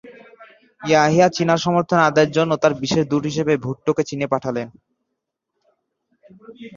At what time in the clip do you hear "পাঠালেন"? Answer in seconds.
4.27-4.67